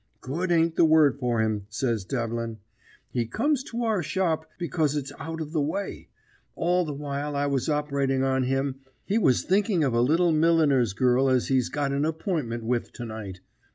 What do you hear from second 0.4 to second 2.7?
ain't the word for him," says Devlin.